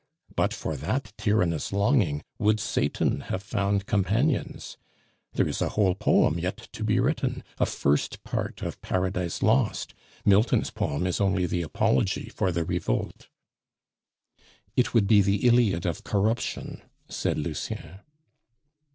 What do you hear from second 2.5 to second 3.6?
Satan have